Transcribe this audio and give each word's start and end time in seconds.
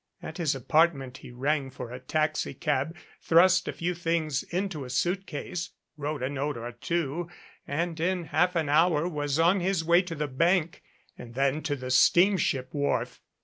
At 0.23 0.37
his 0.39 0.55
apartment 0.55 1.17
he 1.19 1.29
rang 1.29 1.69
for 1.69 1.91
a 1.91 1.99
taxicab, 1.99 2.95
thrust 3.21 3.67
a 3.67 3.71
few 3.71 3.93
things 3.93 4.41
into 4.41 4.83
a 4.83 4.89
suitcase, 4.89 5.73
wrote 5.95 6.23
a 6.23 6.29
note 6.31 6.57
or 6.57 6.71
two 6.71 7.29
and 7.67 7.99
in 7.99 8.23
half 8.23 8.55
an 8.55 8.67
hour 8.67 9.07
was 9.07 9.37
on 9.37 9.59
his 9.59 9.85
way 9.85 10.01
to 10.01 10.15
the 10.15 10.27
bank 10.27 10.81
and 11.19 11.35
then 11.35 11.61
to 11.61 11.75
the 11.75 11.91
steamship 11.91 12.73
wharf. 12.73 13.21